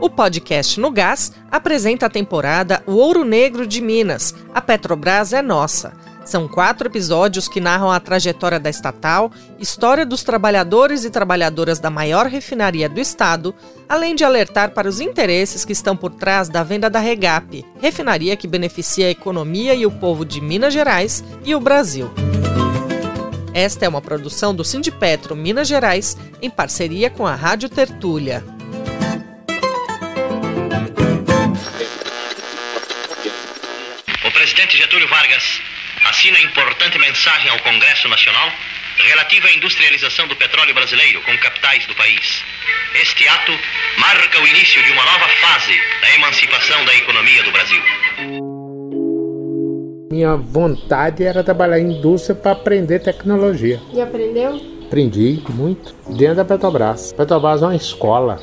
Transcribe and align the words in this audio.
O 0.00 0.08
podcast 0.08 0.80
No 0.80 0.90
Gás 0.90 1.30
apresenta 1.50 2.06
a 2.06 2.10
temporada 2.10 2.82
O 2.86 2.92
Ouro 2.92 3.22
Negro 3.22 3.66
de 3.66 3.82
Minas. 3.82 4.34
A 4.54 4.60
Petrobras 4.60 5.34
é 5.34 5.42
nossa. 5.42 5.92
São 6.24 6.48
quatro 6.48 6.88
episódios 6.88 7.48
que 7.48 7.60
narram 7.60 7.90
a 7.90 8.00
trajetória 8.00 8.58
da 8.58 8.70
estatal, 8.70 9.30
história 9.58 10.06
dos 10.06 10.22
trabalhadores 10.22 11.04
e 11.04 11.10
trabalhadoras 11.10 11.78
da 11.78 11.90
maior 11.90 12.26
refinaria 12.26 12.88
do 12.88 12.98
estado, 12.98 13.54
além 13.86 14.14
de 14.14 14.24
alertar 14.24 14.70
para 14.70 14.88
os 14.88 15.00
interesses 15.00 15.66
que 15.66 15.72
estão 15.72 15.94
por 15.94 16.12
trás 16.12 16.48
da 16.48 16.62
venda 16.62 16.88
da 16.88 16.98
Regap, 16.98 17.62
refinaria 17.78 18.36
que 18.36 18.46
beneficia 18.46 19.06
a 19.06 19.10
economia 19.10 19.74
e 19.74 19.84
o 19.84 19.90
povo 19.90 20.24
de 20.24 20.40
Minas 20.40 20.72
Gerais 20.72 21.22
e 21.44 21.54
o 21.54 21.60
Brasil. 21.60 22.10
Esta 23.52 23.84
é 23.84 23.88
uma 23.88 24.00
produção 24.00 24.54
do 24.54 24.64
Sindipetro 24.64 25.36
Minas 25.36 25.68
Gerais 25.68 26.16
em 26.40 26.48
parceria 26.48 27.10
com 27.10 27.26
a 27.26 27.34
Rádio 27.34 27.68
Tertúlia. 27.68 28.59
Mensagem 37.10 37.50
ao 37.50 37.58
Congresso 37.58 38.08
Nacional 38.08 38.48
relativa 38.96 39.48
à 39.48 39.52
industrialização 39.52 40.28
do 40.28 40.36
petróleo 40.36 40.72
brasileiro 40.72 41.20
com 41.22 41.36
capitais 41.38 41.84
do 41.86 41.94
país. 41.96 42.44
Este 43.02 43.26
ato 43.26 43.52
marca 43.98 44.40
o 44.40 44.46
início 44.46 44.80
de 44.84 44.92
uma 44.92 45.04
nova 45.04 45.26
fase 45.40 45.72
da 46.00 46.14
emancipação 46.14 46.84
da 46.84 46.94
economia 46.94 47.42
do 47.42 47.50
Brasil. 47.50 47.82
Minha 50.12 50.36
vontade 50.36 51.24
era 51.24 51.42
trabalhar 51.42 51.80
em 51.80 51.98
indústria 51.98 52.36
para 52.36 52.52
aprender 52.52 53.00
tecnologia. 53.00 53.80
E 53.92 54.00
aprendeu? 54.00 54.60
Aprendi 54.86 55.42
muito 55.48 55.94
dentro 56.16 56.36
da 56.36 56.44
Petrobras. 56.44 57.12
Petrobras 57.12 57.62
é 57.62 57.64
uma 57.64 57.76
escola. 57.76 58.40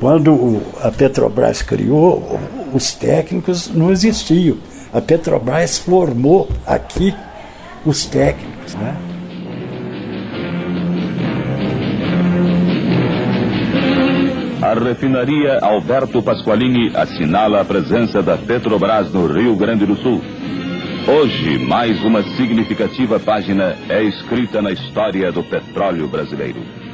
Quando 0.00 0.62
a 0.80 0.90
Petrobras 0.90 1.60
criou, 1.60 2.40
os 2.72 2.92
técnicos 2.92 3.68
não 3.68 3.90
existiam. 3.90 4.56
A 4.92 5.02
Petrobras 5.02 5.78
formou 5.78 6.48
aqui 6.66 7.14
os 7.84 8.06
técnicos, 8.06 8.74
né? 8.74 8.96
A 14.62 14.74
refinaria 14.74 15.58
Alberto 15.60 16.22
Pasqualini 16.22 16.90
assinala 16.94 17.60
a 17.60 17.64
presença 17.64 18.22
da 18.22 18.36
Petrobras 18.36 19.12
no 19.12 19.26
Rio 19.26 19.54
Grande 19.56 19.84
do 19.84 19.96
Sul. 19.96 20.22
Hoje, 21.06 21.58
mais 21.58 22.02
uma 22.02 22.22
significativa 22.36 23.20
página 23.20 23.76
é 23.88 24.02
escrita 24.02 24.60
na 24.60 24.72
história 24.72 25.30
do 25.30 25.42
petróleo 25.42 26.08
brasileiro. 26.08 26.87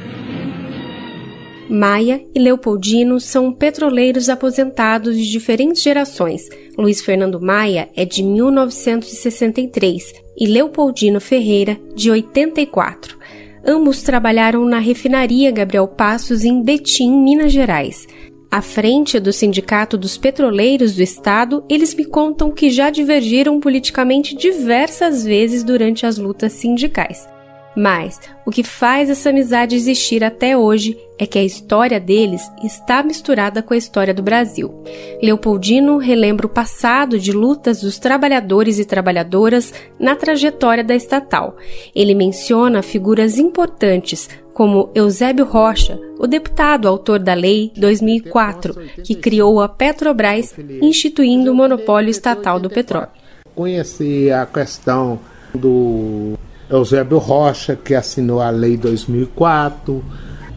Maia 1.69 2.23
e 2.33 2.39
Leopoldino 2.39 3.19
são 3.19 3.51
petroleiros 3.51 4.29
aposentados 4.29 5.17
de 5.17 5.29
diferentes 5.29 5.81
gerações. 5.81 6.47
Luiz 6.77 7.01
Fernando 7.01 7.41
Maia 7.41 7.89
é 7.95 8.05
de 8.05 8.21
1963 8.21 10.13
e 10.37 10.45
Leopoldino 10.45 11.19
Ferreira 11.19 11.79
de 11.95 12.11
84. 12.11 13.17
Ambos 13.65 14.03
trabalharam 14.03 14.63
na 14.63 14.77
refinaria 14.77 15.49
Gabriel 15.49 15.87
Passos 15.87 16.43
em 16.43 16.61
Betim, 16.61 17.23
Minas 17.23 17.51
Gerais. 17.51 18.07
À 18.51 18.61
frente 18.61 19.19
do 19.19 19.33
Sindicato 19.33 19.97
dos 19.97 20.17
Petroleiros 20.17 20.95
do 20.95 21.01
Estado, 21.01 21.63
eles 21.67 21.95
me 21.95 22.05
contam 22.05 22.51
que 22.51 22.69
já 22.69 22.91
divergiram 22.91 23.59
politicamente 23.59 24.35
diversas 24.35 25.25
vezes 25.25 25.63
durante 25.63 26.05
as 26.05 26.19
lutas 26.19 26.53
sindicais. 26.53 27.27
Mas 27.75 28.19
o 28.45 28.51
que 28.51 28.63
faz 28.63 29.09
essa 29.09 29.29
amizade 29.29 29.75
existir 29.75 30.23
até 30.23 30.57
hoje 30.57 30.97
é 31.17 31.25
que 31.25 31.37
a 31.37 31.43
história 31.43 31.99
deles 31.99 32.49
está 32.63 33.03
misturada 33.03 33.61
com 33.61 33.73
a 33.73 33.77
história 33.77 34.13
do 34.13 34.23
Brasil. 34.23 34.83
Leopoldino 35.21 35.97
relembra 35.97 36.45
o 36.45 36.49
passado 36.49 37.19
de 37.19 37.31
lutas 37.31 37.81
dos 37.81 37.97
trabalhadores 37.97 38.79
e 38.79 38.85
trabalhadoras 38.85 39.73
na 39.99 40.15
trajetória 40.15 40.83
da 40.83 40.95
estatal. 40.95 41.57
Ele 41.93 42.15
menciona 42.15 42.81
figuras 42.81 43.37
importantes 43.37 44.29
como 44.53 44.89
Eusébio 44.95 45.43
Rocha, 45.43 45.99
o 46.17 46.25
deputado 46.25 46.87
autor 46.87 47.19
da 47.19 47.33
Lei 47.33 47.73
2004, 47.75 48.73
que 49.03 49.13
criou 49.13 49.59
a 49.59 49.67
Petrobras, 49.67 50.55
instituindo 50.81 51.51
o 51.51 51.55
monopólio 51.55 52.09
estatal 52.09 52.57
do 52.57 52.69
petróleo. 52.69 53.09
Conheci 53.53 54.31
a 54.31 54.45
questão 54.45 55.19
do 55.53 56.37
Eusébio 56.69 57.17
Rocha, 57.17 57.75
que 57.75 57.93
assinou 57.93 58.41
a 58.41 58.49
Lei 58.49 58.77
2004. 58.77 60.03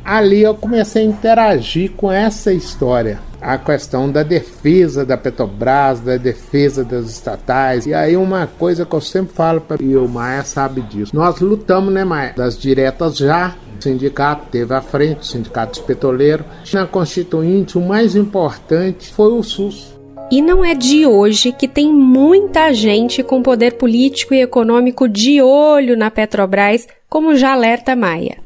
Ali 0.04 0.42
eu 0.42 0.54
comecei 0.54 1.02
a 1.02 1.06
interagir 1.06 1.92
com 1.92 2.10
essa 2.10 2.50
história, 2.50 3.20
a 3.42 3.58
questão 3.58 4.10
da 4.10 4.22
defesa 4.22 5.04
da 5.04 5.18
Petrobras, 5.18 6.00
da 6.00 6.16
defesa 6.16 6.82
das 6.82 7.10
estatais. 7.10 7.84
E 7.84 7.92
aí 7.92 8.16
uma 8.16 8.46
coisa 8.46 8.86
que 8.86 8.94
eu 8.94 9.02
sempre 9.02 9.34
falo 9.34 9.60
para 9.60 9.82
e 9.82 9.96
o 9.96 10.08
Maia 10.08 10.44
sabe 10.44 10.80
disso. 10.80 11.14
Nós 11.14 11.40
lutamos, 11.40 11.92
né, 11.92 12.04
Maia? 12.04 12.32
Das 12.34 12.58
diretas 12.58 13.18
já. 13.18 13.54
O 13.78 13.82
sindicato 13.82 14.46
teve 14.50 14.74
à 14.74 14.80
frente, 14.80 15.20
o 15.20 15.24
sindicato 15.24 15.72
dos 15.72 15.80
petroleiros. 15.80 16.46
Na 16.72 16.86
Constituinte, 16.86 17.76
o 17.76 17.86
mais 17.86 18.16
importante 18.16 19.12
foi 19.12 19.30
o 19.30 19.42
SUS. 19.42 19.97
E 20.30 20.42
não 20.42 20.62
é 20.62 20.74
de 20.74 21.06
hoje 21.06 21.52
que 21.52 21.66
tem 21.66 21.90
muita 21.92 22.72
gente 22.74 23.22
com 23.22 23.42
poder 23.42 23.78
político 23.78 24.34
e 24.34 24.42
econômico 24.42 25.08
de 25.08 25.40
olho 25.40 25.96
na 25.96 26.10
Petrobras, 26.10 26.86
como 27.08 27.34
já 27.34 27.52
alerta 27.52 27.96
Maia. 27.96 28.36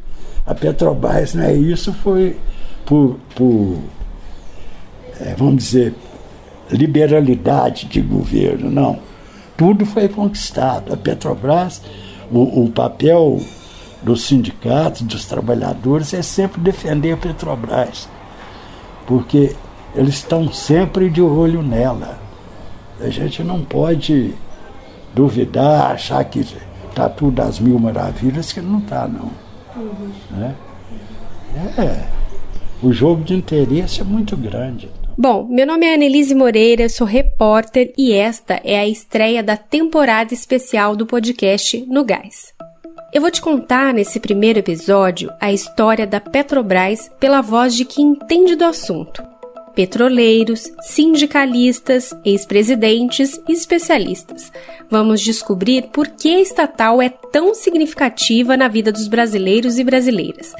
A 0.47 0.55
Petrobras, 0.55 1.35
né, 1.35 1.53
isso 1.55 1.93
foi 1.93 2.37
por, 2.87 3.19
por 3.35 3.79
é, 5.21 5.35
vamos 5.37 5.57
dizer, 5.57 5.95
liberalidade 6.71 7.87
de 7.87 8.01
governo, 8.01 8.71
não. 8.71 8.99
Tudo 9.57 9.85
foi 9.85 10.09
conquistado. 10.09 10.93
A 10.93 10.97
Petrobras, 10.97 11.83
o, 12.31 12.65
o 12.65 12.71
papel 12.71 13.41
dos 14.03 14.23
sindicatos, 14.23 15.03
dos 15.03 15.25
trabalhadores, 15.25 16.15
é 16.15 16.23
sempre 16.23 16.61
defender 16.61 17.13
a 17.13 17.17
Petrobras. 17.17 18.09
Porque 19.07 19.55
eles 19.95 20.15
estão 20.15 20.51
sempre 20.53 21.11
de 21.11 21.21
olho 21.21 21.63
nela. 21.63 22.19
A 23.01 23.09
gente 23.09 23.43
não 23.43 23.63
pode 23.63 24.35
duvidar, 25.15 25.93
achar 25.93 26.25
que 26.25 26.47
está 26.89 27.09
tudo 27.09 27.41
às 27.41 27.59
mil 27.59 27.79
maravilhas, 27.79 28.53
que 28.53 28.61
não 28.61 28.79
está, 28.79 29.07
não. 29.07 29.31
Uhum. 29.77 30.13
Né? 30.31 30.55
É, 31.79 32.05
o 32.83 32.93
jogo 32.93 33.23
de 33.23 33.35
interesse 33.35 34.01
é 34.01 34.05
muito 34.05 34.37
grande. 34.37 34.89
Bom, 35.17 35.47
meu 35.49 35.67
nome 35.67 35.85
é 35.85 35.95
Annelise 35.95 36.35
Moreira, 36.35 36.89
sou 36.89 37.07
repórter 37.07 37.93
e 37.99 38.13
esta 38.13 38.61
é 38.65 38.79
a 38.79 38.89
estreia 38.89 39.43
da 39.43 39.59
temporada 39.59 40.33
especial 40.33 40.97
do 40.97 41.05
podcast 41.05 41.85
No 41.87 42.03
Gás. 42.03 42.55
Eu 43.13 43.21
vou 43.21 43.31
te 43.31 43.43
contar 43.43 43.93
nesse 43.93 44.19
primeiro 44.19 44.59
episódio 44.59 45.31
a 45.39 45.53
história 45.53 46.07
da 46.07 46.19
Petrobras 46.19 47.11
pela 47.21 47.43
voz 47.43 47.75
de 47.75 47.85
quem 47.85 48.07
entende 48.07 48.57
do 48.57 48.65
assunto 48.65 49.32
petroleiros, 49.75 50.71
sindicalistas, 50.83 52.15
ex-presidentes 52.25 53.41
e 53.49 53.53
especialistas. 53.53 54.53
Vamos 54.91 55.21
descobrir 55.21 55.89
por 55.93 56.09
que 56.09 56.35
a 56.35 56.41
estatal 56.41 57.01
é 57.01 57.09
tão 57.09 57.55
significativa 57.55 58.57
na 58.57 58.69
vida 58.69 58.93
dos 58.93 59.09
brasileiros 59.09 59.79
e 59.79 59.85
brasileiras. 59.85 60.53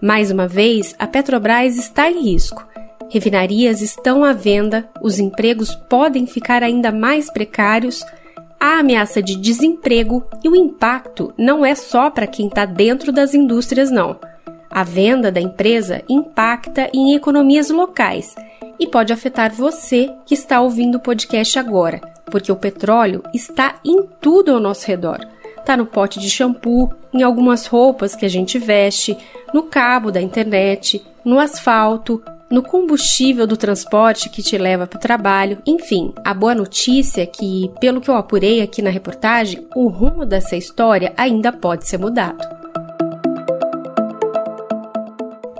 Mais 0.00 0.30
uma 0.30 0.48
vez, 0.48 0.94
a 0.98 1.06
Petrobras 1.06 1.76
está 1.76 2.10
em 2.10 2.20
risco. 2.20 2.66
Refinarias 3.08 3.80
estão 3.80 4.24
à 4.24 4.32
venda, 4.32 4.88
os 5.00 5.18
empregos 5.18 5.74
podem 5.88 6.26
ficar 6.26 6.62
ainda 6.62 6.90
mais 6.90 7.30
precários, 7.30 8.04
há 8.58 8.80
ameaça 8.80 9.22
de 9.22 9.36
desemprego 9.36 10.24
e 10.42 10.48
o 10.48 10.56
impacto 10.56 11.32
não 11.38 11.64
é 11.64 11.74
só 11.74 12.10
para 12.10 12.26
quem 12.26 12.48
está 12.48 12.64
dentro 12.64 13.12
das 13.12 13.32
indústrias, 13.32 13.90
não. 13.90 14.18
A 14.70 14.82
venda 14.82 15.30
da 15.30 15.40
empresa 15.40 16.02
impacta 16.08 16.90
em 16.92 17.14
economias 17.14 17.70
locais 17.70 18.34
e 18.78 18.86
pode 18.86 19.12
afetar 19.12 19.52
você 19.52 20.12
que 20.24 20.34
está 20.34 20.60
ouvindo 20.60 20.96
o 20.96 21.00
podcast 21.00 21.58
agora, 21.58 22.00
porque 22.30 22.52
o 22.52 22.56
petróleo 22.56 23.22
está 23.32 23.76
em 23.84 24.02
tudo 24.20 24.52
ao 24.52 24.60
nosso 24.60 24.86
redor. 24.86 25.18
Está 25.58 25.76
no 25.76 25.86
pote 25.86 26.20
de 26.20 26.30
shampoo, 26.30 26.92
em 27.12 27.22
algumas 27.22 27.66
roupas 27.66 28.14
que 28.14 28.24
a 28.24 28.28
gente 28.28 28.58
veste, 28.58 29.16
no 29.52 29.64
cabo 29.64 30.12
da 30.12 30.20
internet, 30.20 31.04
no 31.24 31.40
asfalto, 31.40 32.22
no 32.50 32.62
combustível 32.62 33.46
do 33.46 33.56
transporte 33.56 34.28
que 34.28 34.42
te 34.42 34.56
leva 34.56 34.86
para 34.86 34.96
o 34.96 35.00
trabalho. 35.00 35.58
Enfim, 35.66 36.12
a 36.24 36.32
boa 36.32 36.54
notícia 36.54 37.22
é 37.22 37.26
que, 37.26 37.70
pelo 37.80 38.00
que 38.00 38.08
eu 38.08 38.14
apurei 38.14 38.62
aqui 38.62 38.80
na 38.80 38.90
reportagem, 38.90 39.66
o 39.74 39.88
rumo 39.88 40.24
dessa 40.24 40.56
história 40.56 41.12
ainda 41.16 41.52
pode 41.52 41.88
ser 41.88 41.98
mudado. 41.98 42.55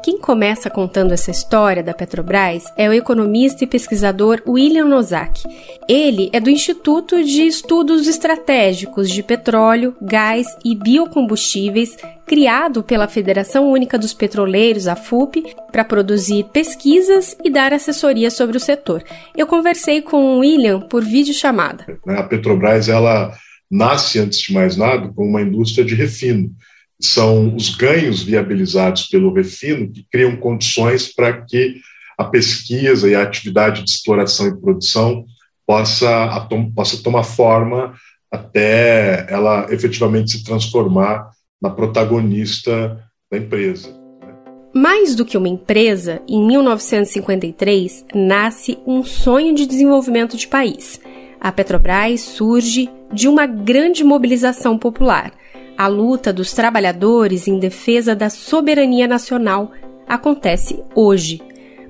Quem 0.06 0.19
começa 0.19 0.70
contando 0.70 1.11
essa 1.11 1.32
história 1.32 1.82
da 1.82 1.93
Petrobras 1.93 2.62
é 2.76 2.88
o 2.88 2.93
economista 2.93 3.64
e 3.64 3.67
pesquisador 3.67 4.41
William 4.47 4.85
Nozak. 4.85 5.43
Ele 5.88 6.31
é 6.32 6.38
do 6.38 6.49
Instituto 6.49 7.25
de 7.25 7.43
Estudos 7.43 8.06
Estratégicos 8.06 9.11
de 9.11 9.20
Petróleo, 9.20 9.97
Gás 10.00 10.47
e 10.64 10.76
Biocombustíveis, 10.76 11.97
criado 12.25 12.85
pela 12.85 13.08
Federação 13.08 13.69
Única 13.69 13.99
dos 13.99 14.14
Petroleiros, 14.14 14.87
a 14.87 14.94
FUP, 14.94 15.43
para 15.73 15.82
produzir 15.82 16.44
pesquisas 16.52 17.37
e 17.43 17.50
dar 17.50 17.73
assessoria 17.73 18.31
sobre 18.31 18.56
o 18.56 18.61
setor. 18.61 19.02
Eu 19.37 19.49
conversei 19.49 20.02
com 20.02 20.37
o 20.37 20.38
William 20.38 20.82
por 20.82 21.02
videochamada. 21.02 21.85
A 22.06 22.23
Petrobras 22.23 22.88
ela 22.88 23.37
nasce, 23.69 24.20
antes 24.20 24.38
de 24.38 24.52
mais 24.52 24.76
nada, 24.76 25.09
como 25.09 25.29
uma 25.29 25.43
indústria 25.43 25.85
de 25.85 25.97
refino. 25.97 26.55
São 27.00 27.54
os 27.54 27.75
ganhos 27.75 28.22
viabilizados 28.22 29.06
pelo 29.08 29.32
refino 29.32 29.90
que 29.90 30.06
criam 30.10 30.37
condições 30.37 31.14
para 31.14 31.43
que 31.43 31.81
a 32.16 32.25
pesquisa 32.25 33.08
e 33.08 33.14
a 33.14 33.22
atividade 33.22 33.82
de 33.82 33.90
exploração 33.90 34.48
e 34.48 34.60
produção 34.60 35.25
possa, 35.66 36.48
possa 36.75 37.02
tomar 37.02 37.25
forma 37.25 37.94
até 38.31 39.26
ela 39.31 39.66
efetivamente 39.70 40.32
se 40.32 40.44
transformar 40.44 41.31
na 41.60 41.70
protagonista 41.70 43.02
da 43.31 43.38
empresa. 43.38 43.90
Né? 44.20 44.34
Mais 44.75 45.14
do 45.14 45.25
que 45.25 45.38
uma 45.38 45.49
empresa, 45.49 46.22
em 46.28 46.44
1953 46.46 48.06
nasce 48.14 48.78
um 48.87 49.02
sonho 49.02 49.54
de 49.54 49.66
desenvolvimento 49.66 50.37
de 50.37 50.46
país. 50.46 51.00
A 51.40 51.52
Petrobras 51.52 52.20
surge 52.22 52.90
de 53.12 53.28
uma 53.28 53.46
grande 53.46 54.02
mobilização 54.02 54.78
popular. 54.78 55.32
A 55.78 55.88
luta 55.88 56.32
dos 56.32 56.55
trabalhadores 56.55 57.46
em 57.46 57.58
defesa 57.58 58.17
da 58.17 58.31
soberania 58.31 59.06
nacional 59.06 59.73
acontece 60.08 60.82
hoje. 60.94 61.43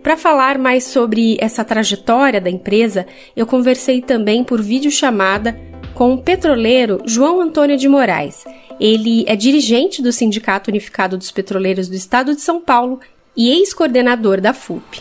Para 0.03 0.17
falar 0.17 0.59
mais 0.59 0.83
sobre 0.83 1.37
essa 1.41 1.65
trajetória 1.65 2.41
da 2.41 2.50
empresa, 2.50 3.06
eu 3.37 3.47
conversei 3.47 4.03
também 4.03 4.43
por 4.43 4.61
videochamada 4.61 5.56
com 5.94 6.15
o 6.15 6.23
petroleiro 6.23 6.99
João 7.06 7.41
Antônio 7.41 7.77
de 7.77 7.88
Moraes. 7.88 8.44
Ele 8.81 9.25
é 9.29 9.37
dirigente 9.37 10.03
do 10.03 10.11
Sindicato 10.11 10.69
Unificado 10.69 11.17
dos 11.17 11.31
Petroleiros 11.31 11.88
do 11.88 11.94
Estado 11.94 12.35
de 12.35 12.41
São 12.41 12.61
Paulo 12.61 12.99
e 13.37 13.50
ex-coordenador 13.50 14.41
da 14.41 14.53
FUP. 14.53 15.00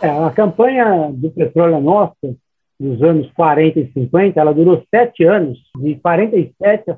É, 0.00 0.08
a 0.08 0.30
campanha 0.30 1.08
do 1.12 1.30
Petróleo 1.30 1.80
Nossa, 1.80 2.34
dos 2.80 3.00
anos 3.00 3.30
40 3.32 3.78
e 3.78 3.92
50, 3.92 4.40
ela 4.40 4.52
durou 4.52 4.82
sete 4.92 5.22
anos, 5.22 5.56
de 5.78 5.94
47 5.96 6.90
a 6.90 6.96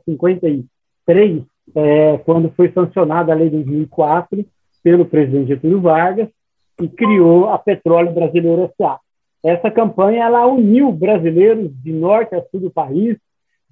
53, 1.06 1.42
é, 1.74 2.18
quando 2.18 2.50
foi 2.56 2.70
sancionada 2.72 3.32
a 3.32 3.34
Lei 3.34 3.48
de 3.48 3.56
2004 3.56 4.44
pelo 4.82 5.04
presidente 5.04 5.48
Getúlio 5.48 5.80
Vargas 5.80 6.28
e 6.80 6.88
criou 6.88 7.48
a 7.48 7.58
Petróleo 7.58 8.12
Brasileiro 8.12 8.64
S.A. 8.64 8.98
Essa 9.42 9.70
campanha 9.70 10.24
ela 10.24 10.46
uniu 10.46 10.90
brasileiros 10.90 11.70
de 11.82 11.92
norte 11.92 12.34
a 12.34 12.42
sul 12.50 12.60
do 12.60 12.70
país, 12.70 13.16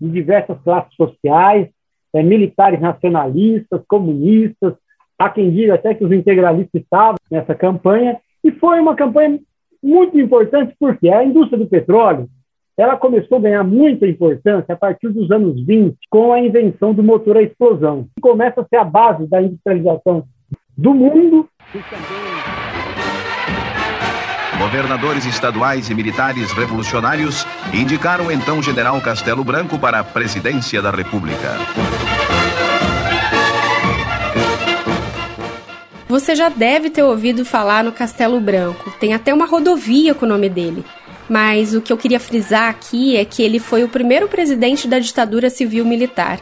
de 0.00 0.08
diversas 0.08 0.60
classes 0.62 0.94
sociais, 0.94 1.68
é, 2.12 2.22
militares 2.22 2.80
nacionalistas, 2.80 3.82
comunistas, 3.88 4.74
há 5.18 5.30
quem 5.30 5.50
diga 5.50 5.74
até 5.74 5.94
que 5.94 6.04
os 6.04 6.12
integralistas 6.12 6.82
estavam 6.82 7.16
nessa 7.30 7.54
campanha, 7.54 8.20
e 8.44 8.50
foi 8.52 8.80
uma 8.80 8.94
campanha 8.94 9.40
muito 9.82 10.18
importante 10.18 10.74
porque 10.78 11.08
a 11.08 11.24
indústria 11.24 11.58
do 11.58 11.66
petróleo 11.66 12.28
ela 12.76 12.96
começou 12.96 13.38
a 13.38 13.40
ganhar 13.42 13.64
muita 13.64 14.06
importância 14.06 14.74
a 14.74 14.76
partir 14.76 15.08
dos 15.08 15.30
anos 15.30 15.64
20, 15.64 15.96
com 16.10 16.32
a 16.32 16.40
invenção 16.40 16.94
do 16.94 17.02
motor 17.02 17.36
a 17.36 17.42
explosão, 17.42 18.06
que 18.14 18.20
começa 18.20 18.60
a 18.60 18.64
ser 18.64 18.76
a 18.76 18.84
base 18.84 19.26
da 19.26 19.42
industrialização 19.42 20.24
do 20.76 20.94
mundo 20.94 21.48
e 21.74 21.78
também 21.78 22.32
Governadores 24.58 25.24
estaduais 25.26 25.90
e 25.90 25.94
militares 25.94 26.52
revolucionários 26.52 27.44
indicaram 27.74 28.30
então 28.30 28.62
General 28.62 28.98
Castelo 29.00 29.42
Branco 29.42 29.76
para 29.76 29.98
a 29.98 30.04
presidência 30.04 30.80
da 30.80 30.90
República. 30.90 31.56
Você 36.06 36.36
já 36.36 36.48
deve 36.48 36.90
ter 36.90 37.02
ouvido 37.02 37.44
falar 37.44 37.82
no 37.82 37.90
Castelo 37.90 38.38
Branco. 38.38 38.92
Tem 39.00 39.14
até 39.14 39.34
uma 39.34 39.46
rodovia 39.46 40.14
com 40.14 40.26
o 40.26 40.28
nome 40.28 40.48
dele. 40.48 40.84
Mas 41.28 41.74
o 41.74 41.80
que 41.80 41.92
eu 41.92 41.96
queria 41.96 42.20
frisar 42.20 42.68
aqui 42.68 43.16
é 43.16 43.24
que 43.24 43.42
ele 43.42 43.58
foi 43.58 43.84
o 43.84 43.88
primeiro 43.88 44.28
presidente 44.28 44.88
da 44.88 44.98
ditadura 44.98 45.48
civil-militar. 45.48 46.40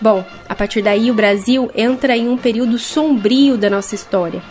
Bom, 0.00 0.24
a 0.48 0.54
partir 0.54 0.82
daí 0.82 1.10
o 1.10 1.14
Brasil 1.14 1.70
entra 1.74 2.16
em 2.16 2.28
um 2.28 2.36
período 2.36 2.78
sombrio 2.78 3.56
da 3.56 3.70
nossa 3.70 3.94
história 3.94 4.42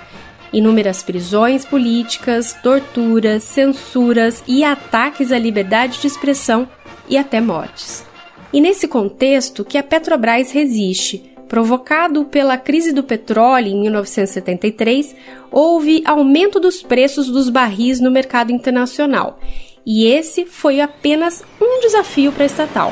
inúmeras 0.53 1.01
prisões 1.01 1.65
políticas, 1.65 2.53
torturas, 2.61 3.43
censuras 3.43 4.43
e 4.47 4.63
ataques 4.63 5.31
à 5.31 5.39
liberdade 5.39 5.99
de 5.99 6.07
expressão 6.07 6.69
e 7.09 7.17
até 7.17 7.41
mortes. 7.41 8.05
E 8.53 8.61
nesse 8.61 8.87
contexto 8.87 9.65
que 9.65 9.79
a 9.79 9.83
Petrobras 9.83 10.51
resiste, 10.51 11.32
provocado 11.53 12.25
pela 12.25 12.57
crise 12.57 12.91
do 12.91 13.03
petróleo 13.03 13.67
em 13.67 13.79
1973, 13.79 15.15
houve 15.51 16.01
aumento 16.03 16.59
dos 16.59 16.81
preços 16.81 17.27
dos 17.27 17.47
barris 17.47 18.00
no 18.00 18.09
mercado 18.09 18.51
internacional. 18.51 19.39
E 19.85 20.07
esse 20.07 20.47
foi 20.47 20.81
apenas 20.81 21.44
um 21.61 21.79
desafio 21.79 22.31
para 22.31 22.41
a 22.41 22.47
estatal. 22.47 22.91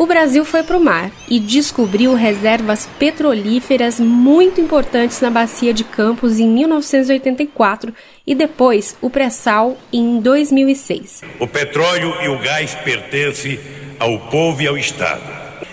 o 0.00 0.06
Brasil 0.06 0.46
foi 0.46 0.62
para 0.62 0.78
o 0.78 0.82
mar 0.82 1.10
e 1.28 1.38
descobriu 1.38 2.14
reservas 2.14 2.88
petrolíferas 2.98 4.00
muito 4.00 4.58
importantes 4.58 5.20
na 5.20 5.30
bacia 5.30 5.74
de 5.74 5.84
Campos 5.84 6.40
em 6.40 6.48
1984 6.48 7.92
e 8.26 8.34
depois 8.34 8.96
o 9.02 9.10
pré-sal 9.10 9.76
em 9.92 10.18
2006. 10.18 11.20
O 11.38 11.46
petróleo 11.46 12.14
e 12.22 12.28
o 12.28 12.38
gás 12.38 12.74
pertencem 12.76 13.60
ao 14.00 14.18
povo 14.18 14.62
e 14.62 14.66
ao 14.66 14.78
Estado. 14.78 15.22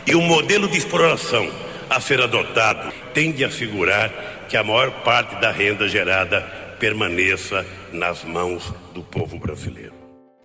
E 0.05 0.13
o 0.13 0.21
modelo 0.21 0.67
de 0.67 0.77
exploração 0.77 1.49
a 1.89 2.01
ser 2.01 2.21
adotado 2.21 2.93
tem 3.13 3.31
de 3.31 3.45
assegurar 3.45 4.11
que 4.49 4.57
a 4.57 4.63
maior 4.63 4.91
parte 5.03 5.39
da 5.39 5.49
renda 5.49 5.87
gerada 5.87 6.41
permaneça 6.77 7.65
nas 7.91 8.25
mãos 8.25 8.73
do 8.93 9.01
povo 9.01 9.39
brasileiro. 9.39 9.93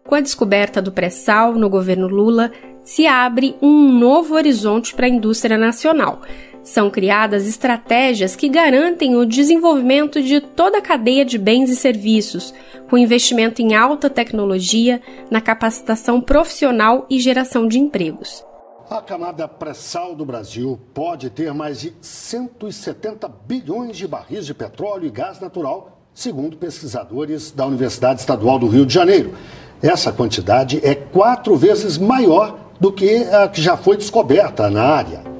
Com 0.06 0.14
a 0.14 0.20
descoberta 0.20 0.80
do 0.80 0.92
pré-sal 0.92 1.54
no 1.54 1.68
governo 1.68 2.06
Lula, 2.06 2.52
se 2.84 3.06
abre 3.06 3.56
um 3.60 3.92
novo 3.92 4.34
horizonte 4.34 4.94
para 4.94 5.06
a 5.06 5.08
indústria 5.08 5.58
nacional. 5.58 6.22
São 6.64 6.88
criadas 6.88 7.46
estratégias 7.48 8.36
que 8.36 8.48
garantem 8.48 9.16
o 9.16 9.26
desenvolvimento 9.26 10.22
de 10.22 10.40
toda 10.40 10.78
a 10.78 10.82
cadeia 10.82 11.24
de 11.24 11.36
bens 11.36 11.68
e 11.68 11.74
serviços, 11.74 12.54
com 12.88 12.96
investimento 12.96 13.60
em 13.60 13.74
alta 13.74 14.08
tecnologia, 14.08 15.02
na 15.28 15.40
capacitação 15.40 16.20
profissional 16.20 17.04
e 17.10 17.18
geração 17.18 17.66
de 17.66 17.80
empregos. 17.80 18.44
A 18.88 19.00
camada 19.00 19.48
pré-sal 19.48 20.14
do 20.14 20.24
Brasil 20.24 20.78
pode 20.94 21.30
ter 21.30 21.52
mais 21.52 21.80
de 21.80 21.94
170 22.00 23.28
bilhões 23.46 23.96
de 23.96 24.06
barris 24.06 24.46
de 24.46 24.54
petróleo 24.54 25.06
e 25.06 25.10
gás 25.10 25.40
natural, 25.40 25.98
segundo 26.14 26.56
pesquisadores 26.56 27.50
da 27.50 27.66
Universidade 27.66 28.20
Estadual 28.20 28.58
do 28.58 28.68
Rio 28.68 28.86
de 28.86 28.94
Janeiro. 28.94 29.34
Essa 29.82 30.12
quantidade 30.12 30.78
é 30.84 30.94
quatro 30.94 31.56
vezes 31.56 31.98
maior 31.98 32.58
do 32.78 32.92
que 32.92 33.24
a 33.24 33.48
que 33.48 33.60
já 33.60 33.76
foi 33.76 33.96
descoberta 33.96 34.70
na 34.70 34.82
área. 34.82 35.31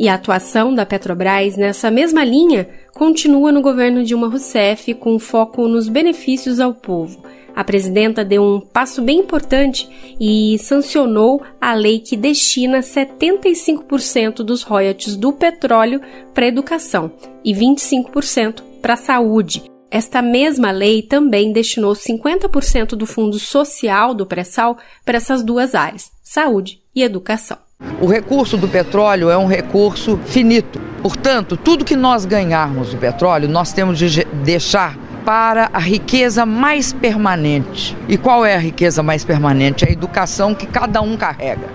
E 0.00 0.08
a 0.08 0.14
atuação 0.14 0.74
da 0.74 0.86
Petrobras 0.86 1.58
nessa 1.58 1.90
mesma 1.90 2.24
linha 2.24 2.66
continua 2.94 3.52
no 3.52 3.60
governo 3.60 4.02
Dilma 4.02 4.28
Rousseff, 4.28 4.94
com 4.94 5.18
foco 5.18 5.68
nos 5.68 5.90
benefícios 5.90 6.58
ao 6.58 6.72
povo. 6.72 7.22
A 7.54 7.62
presidenta 7.62 8.24
deu 8.24 8.42
um 8.42 8.60
passo 8.62 9.02
bem 9.02 9.18
importante 9.18 9.86
e 10.18 10.56
sancionou 10.58 11.42
a 11.60 11.74
lei 11.74 11.98
que 11.98 12.16
destina 12.16 12.80
75% 12.80 14.36
dos 14.36 14.62
royalties 14.62 15.16
do 15.16 15.34
petróleo 15.34 16.00
para 16.32 16.46
educação 16.46 17.12
e 17.44 17.52
25% 17.52 18.62
para 18.80 18.96
saúde. 18.96 19.64
Esta 19.90 20.22
mesma 20.22 20.70
lei 20.70 21.02
também 21.02 21.52
destinou 21.52 21.92
50% 21.92 22.96
do 22.96 23.04
fundo 23.04 23.38
social 23.38 24.14
do 24.14 24.24
pré-sal 24.24 24.78
para 25.04 25.18
essas 25.18 25.42
duas 25.42 25.74
áreas, 25.74 26.10
saúde 26.22 26.80
e 26.94 27.02
educação. 27.02 27.58
O 28.00 28.06
recurso 28.06 28.56
do 28.56 28.66
petróleo 28.66 29.28
é 29.28 29.36
um 29.36 29.46
recurso 29.46 30.18
finito. 30.24 30.80
Portanto, 31.02 31.56
tudo 31.56 31.84
que 31.84 31.96
nós 31.96 32.24
ganharmos 32.24 32.90
do 32.90 32.96
petróleo, 32.96 33.48
nós 33.48 33.72
temos 33.72 33.98
de 33.98 34.24
deixar 34.42 34.98
para 35.24 35.68
a 35.72 35.78
riqueza 35.78 36.46
mais 36.46 36.92
permanente. 36.92 37.96
E 38.08 38.16
qual 38.16 38.44
é 38.44 38.54
a 38.54 38.58
riqueza 38.58 39.02
mais 39.02 39.24
permanente? 39.24 39.84
A 39.84 39.90
educação 39.90 40.54
que 40.54 40.66
cada 40.66 41.00
um 41.02 41.16
carrega. 41.16 41.68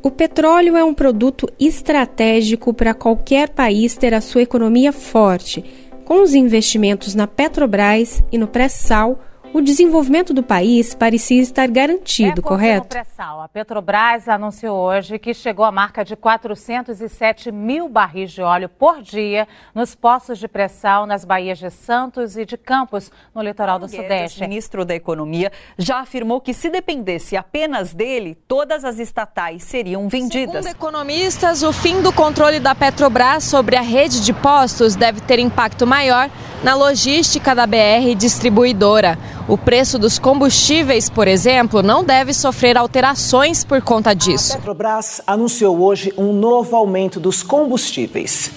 O 0.00 0.10
petróleo 0.10 0.76
é 0.76 0.84
um 0.84 0.94
produto 0.94 1.48
estratégico 1.58 2.72
para 2.72 2.94
qualquer 2.94 3.48
país 3.48 3.96
ter 3.96 4.14
a 4.14 4.20
sua 4.20 4.42
economia 4.42 4.92
forte. 4.92 5.64
Com 6.04 6.22
os 6.22 6.34
investimentos 6.34 7.14
na 7.14 7.26
Petrobras 7.26 8.22
e 8.30 8.38
no 8.38 8.46
pré-sal, 8.46 9.20
o 9.52 9.60
desenvolvimento 9.60 10.34
do 10.34 10.42
país 10.42 10.94
parecia 10.94 11.40
estar 11.40 11.66
garantido, 11.68 12.40
é 12.40 12.42
correto? 12.42 12.88
Pré-sal. 12.88 13.40
A 13.40 13.48
Petrobras 13.48 14.28
anunciou 14.28 14.76
hoje 14.76 15.18
que 15.18 15.32
chegou 15.32 15.64
à 15.64 15.72
marca 15.72 16.04
de 16.04 16.14
407 16.14 17.50
mil 17.50 17.88
barris 17.88 18.30
de 18.32 18.42
óleo 18.42 18.68
por 18.68 19.00
dia 19.00 19.48
nos 19.74 19.94
postos 19.94 20.38
de 20.38 20.46
pré-sal 20.46 21.06
nas 21.06 21.24
baías 21.24 21.58
de 21.58 21.70
Santos 21.70 22.36
e 22.36 22.44
de 22.44 22.56
Campos, 22.56 23.10
no 23.34 23.42
litoral 23.42 23.78
do 23.78 23.86
Guedes, 23.86 24.02
Sudeste. 24.02 24.40
ministro 24.40 24.84
da 24.84 24.94
Economia, 24.94 25.50
já 25.78 26.00
afirmou 26.00 26.40
que 26.40 26.52
se 26.52 26.68
dependesse 26.68 27.36
apenas 27.36 27.94
dele, 27.94 28.34
todas 28.46 28.84
as 28.84 28.98
estatais 28.98 29.62
seriam 29.62 30.08
vendidas. 30.08 30.64
Segundo 30.64 30.68
economistas, 30.68 31.62
o 31.62 31.72
fim 31.72 32.02
do 32.02 32.12
controle 32.12 32.60
da 32.60 32.74
Petrobras 32.74 33.44
sobre 33.44 33.76
a 33.76 33.82
rede 33.82 34.22
de 34.22 34.32
postos 34.32 34.94
deve 34.94 35.20
ter 35.20 35.38
impacto 35.38 35.86
maior 35.86 36.30
na 36.62 36.74
logística 36.74 37.54
da 37.54 37.66
BR 37.66 38.14
distribuidora. 38.16 39.18
O 39.46 39.56
preço 39.56 39.98
dos 39.98 40.18
combustíveis, 40.18 41.08
por 41.08 41.28
exemplo, 41.28 41.82
não 41.82 42.04
deve 42.04 42.34
sofrer 42.34 42.76
alterações 42.76 43.64
por 43.64 43.80
conta 43.80 44.14
disso. 44.14 44.54
A 44.54 44.56
Petrobras 44.56 45.20
anunciou 45.26 45.80
hoje 45.80 46.12
um 46.16 46.32
novo 46.32 46.76
aumento 46.76 47.18
dos 47.20 47.42
combustíveis. 47.42 48.50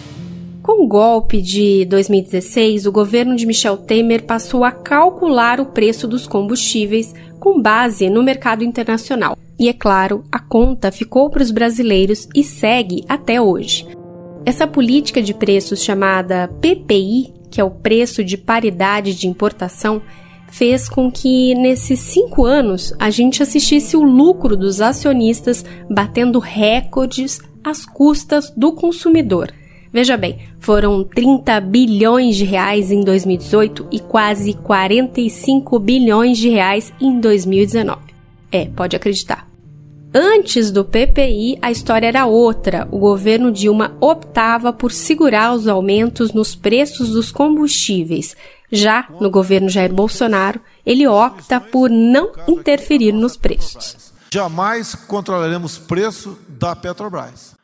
Com 0.61 0.83
o 0.83 0.87
golpe 0.87 1.41
de 1.41 1.85
2016, 1.85 2.85
o 2.85 2.91
governo 2.91 3.35
de 3.35 3.47
Michel 3.47 3.77
Temer 3.77 4.23
passou 4.25 4.63
a 4.63 4.71
calcular 4.71 5.59
o 5.59 5.65
preço 5.65 6.07
dos 6.07 6.27
combustíveis 6.27 7.13
com 7.39 7.59
base 7.59 8.09
no 8.09 8.21
mercado 8.21 8.63
internacional. 8.63 9.35
E 9.57 9.69
é 9.69 9.73
claro, 9.73 10.23
a 10.31 10.39
conta 10.39 10.91
ficou 10.91 11.29
para 11.29 11.41
os 11.41 11.49
brasileiros 11.49 12.27
e 12.35 12.43
segue 12.43 13.03
até 13.09 13.41
hoje. 13.41 13.87
Essa 14.45 14.67
política 14.67 15.21
de 15.21 15.33
preços 15.33 15.83
chamada 15.83 16.47
PPI, 16.61 17.40
que 17.51 17.61
é 17.61 17.63
o 17.63 17.69
preço 17.69 18.23
de 18.23 18.37
paridade 18.37 19.13
de 19.13 19.27
importação, 19.27 20.01
fez 20.47 20.89
com 20.89 21.11
que 21.11 21.53
nesses 21.55 21.99
cinco 21.99 22.45
anos 22.45 22.93
a 22.97 23.09
gente 23.09 23.43
assistisse 23.43 23.95
o 23.95 24.03
lucro 24.03 24.55
dos 24.57 24.81
acionistas 24.81 25.63
batendo 25.89 26.39
recordes 26.39 27.39
às 27.63 27.85
custas 27.85 28.51
do 28.55 28.71
consumidor. 28.71 29.51
Veja 29.93 30.15
bem, 30.15 30.39
foram 30.57 31.03
30 31.03 31.59
bilhões 31.59 32.37
de 32.37 32.45
reais 32.45 32.91
em 32.91 33.03
2018 33.03 33.87
e 33.91 33.99
quase 33.99 34.53
45 34.53 35.77
bilhões 35.79 36.37
de 36.37 36.47
reais 36.47 36.93
em 36.99 37.19
2019. 37.19 37.99
É, 38.51 38.65
pode 38.65 38.95
acreditar. 38.95 39.50
Antes 40.13 40.71
do 40.71 40.83
PPI, 40.83 41.57
a 41.61 41.71
história 41.71 42.07
era 42.07 42.25
outra. 42.25 42.85
O 42.91 42.99
governo 42.99 43.49
Dilma 43.49 43.95
optava 44.01 44.73
por 44.73 44.91
segurar 44.91 45.53
os 45.53 45.69
aumentos 45.69 46.33
nos 46.33 46.53
preços 46.53 47.11
dos 47.11 47.31
combustíveis. 47.31 48.35
Já 48.69 49.07
no 49.21 49.29
governo 49.29 49.69
Jair 49.69 49.93
Bolsonaro, 49.93 50.59
ele 50.85 51.07
opta 51.07 51.61
por 51.61 51.89
não 51.89 52.31
interferir 52.45 53.13
nos 53.13 53.37
preços. 53.37 54.11
Jamais 54.33 54.95
controlaremos 54.95 55.77
preço 55.77 56.37
da 56.47 56.75
Petrobras. 56.75 57.60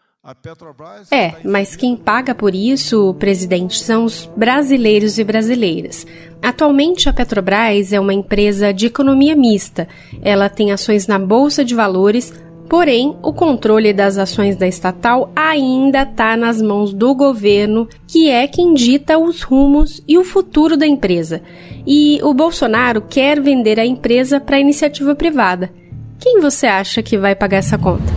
É, 1.10 1.36
mas 1.46 1.78
quem 1.78 1.96
paga 1.96 2.36
por 2.36 2.54
isso, 2.54 3.14
presidente, 3.14 3.80
são 3.80 4.04
os 4.04 4.30
brasileiros 4.36 5.18
e 5.18 5.24
brasileiras. 5.24 6.06
Atualmente, 6.42 7.08
a 7.08 7.14
Petrobras 7.14 7.94
é 7.94 8.00
uma 8.00 8.14
empresa 8.14 8.74
de 8.74 8.88
economia 8.88 9.38
mista. 9.38 9.88
Ela 10.22 10.50
tem 10.50 10.74
ações 10.74 11.08
na 11.08 11.18
Bolsa 11.18 11.64
de 11.64 11.74
Valores, 11.74 12.34
porém, 12.68 13.16
o 13.24 13.32
controle 13.32 13.94
das 13.94 14.18
ações 14.18 14.58
da 14.58 14.68
estatal 14.68 15.32
ainda 15.34 16.02
está 16.02 16.36
nas 16.36 16.62
mãos 16.62 16.94
do 16.94 17.16
governo, 17.16 17.88
que 18.06 18.30
é 18.30 18.48
quem 18.48 18.74
dita 18.74 19.18
os 19.18 19.44
rumos 19.44 20.04
e 20.06 20.18
o 20.18 20.26
futuro 20.26 20.76
da 20.76 20.86
empresa. 20.86 21.42
E 21.86 22.20
o 22.22 22.34
Bolsonaro 22.34 23.02
quer 23.02 23.40
vender 23.40 23.80
a 23.80 23.86
empresa 23.86 24.42
para 24.42 24.60
iniciativa 24.60 25.16
privada. 25.16 25.72
Quem 26.20 26.42
você 26.42 26.68
acha 26.68 27.02
que 27.02 27.18
vai 27.18 27.34
pagar 27.34 27.58
essa 27.58 27.78
conta? 27.78 28.17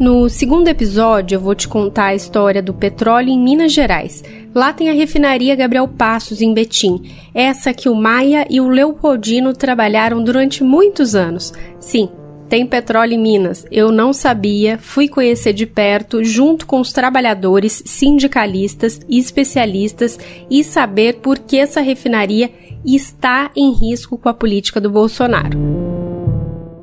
No 0.00 0.30
segundo 0.30 0.66
episódio, 0.68 1.36
eu 1.36 1.40
vou 1.40 1.54
te 1.54 1.68
contar 1.68 2.06
a 2.06 2.14
história 2.14 2.62
do 2.62 2.72
petróleo 2.72 3.28
em 3.28 3.38
Minas 3.38 3.70
Gerais. 3.70 4.24
Lá 4.54 4.72
tem 4.72 4.88
a 4.88 4.94
refinaria 4.94 5.54
Gabriel 5.54 5.86
Passos, 5.86 6.40
em 6.40 6.54
Betim. 6.54 7.02
Essa 7.34 7.74
que 7.74 7.86
o 7.86 7.94
Maia 7.94 8.46
e 8.48 8.62
o 8.62 8.68
Leopoldino 8.68 9.52
trabalharam 9.52 10.24
durante 10.24 10.64
muitos 10.64 11.14
anos. 11.14 11.52
Sim, 11.78 12.08
tem 12.48 12.66
petróleo 12.66 13.12
em 13.12 13.18
Minas. 13.18 13.66
Eu 13.70 13.92
não 13.92 14.14
sabia, 14.14 14.78
fui 14.78 15.06
conhecer 15.06 15.52
de 15.52 15.66
perto, 15.66 16.24
junto 16.24 16.66
com 16.66 16.80
os 16.80 16.94
trabalhadores, 16.94 17.82
sindicalistas 17.84 19.02
e 19.06 19.18
especialistas, 19.18 20.18
e 20.50 20.64
saber 20.64 21.16
por 21.16 21.38
que 21.38 21.58
essa 21.58 21.82
refinaria 21.82 22.50
está 22.86 23.50
em 23.54 23.70
risco 23.74 24.16
com 24.16 24.30
a 24.30 24.34
política 24.34 24.80
do 24.80 24.88
Bolsonaro. 24.88 25.79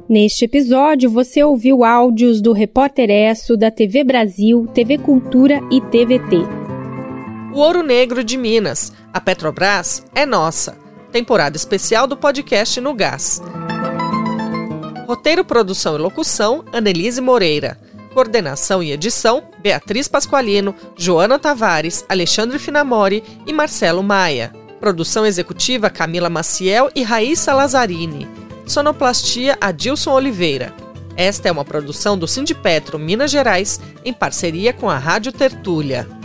Neste 0.09 0.45
episódio, 0.45 1.09
você 1.09 1.43
ouviu 1.43 1.83
áudios 1.83 2.39
do 2.39 2.53
Repórter 2.53 3.09
Esso, 3.09 3.57
da 3.57 3.69
TV 3.69 4.05
Brasil, 4.05 4.65
TV 4.73 4.97
Cultura 4.97 5.59
e 5.69 5.81
TVT. 5.81 6.37
O 7.53 7.59
Ouro 7.59 7.83
Negro 7.83 8.23
de 8.23 8.37
Minas. 8.37 8.93
A 9.11 9.19
Petrobras 9.19 10.05
é 10.15 10.25
nossa. 10.25 10.77
Temporada 11.11 11.57
especial 11.57 12.07
do 12.07 12.15
podcast 12.15 12.79
No 12.79 12.93
Gás. 12.93 13.41
Roteiro, 15.05 15.43
produção 15.43 15.95
e 15.95 15.97
locução: 15.97 16.63
Annelise 16.71 17.19
Moreira. 17.19 17.77
Coordenação 18.13 18.81
e 18.81 18.93
edição: 18.93 19.43
Beatriz 19.61 20.07
Pasqualino, 20.07 20.73
Joana 20.95 21.37
Tavares, 21.37 22.05
Alexandre 22.07 22.59
Finamori 22.59 23.21
e 23.45 23.51
Marcelo 23.51 24.01
Maia. 24.01 24.53
Produção 24.79 25.25
executiva: 25.25 25.89
Camila 25.89 26.29
Maciel 26.29 26.89
e 26.95 27.03
Raíssa 27.03 27.53
Lazzarini. 27.53 28.46
Sonoplastia 28.67 29.57
Adilson 29.61 30.11
Oliveira. 30.11 30.73
Esta 31.15 31.47
é 31.47 31.51
uma 31.51 31.63
produção 31.63 32.17
do 32.17 32.27
Sindipetro 32.27 32.99
Minas 32.99 33.31
Gerais 33.31 33.79
em 34.03 34.13
parceria 34.13 34.73
com 34.73 34.89
a 34.89 34.97
Rádio 34.97 35.31
Tertúlia. 35.31 36.16